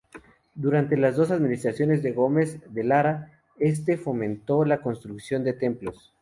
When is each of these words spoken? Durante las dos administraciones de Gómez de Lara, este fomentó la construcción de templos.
Durante 0.55 0.97
las 0.97 1.15
dos 1.15 1.29
administraciones 1.29 2.01
de 2.01 2.11
Gómez 2.11 2.57
de 2.73 2.83
Lara, 2.83 3.39
este 3.59 3.97
fomentó 3.97 4.65
la 4.65 4.81
construcción 4.81 5.43
de 5.43 5.53
templos. 5.53 6.11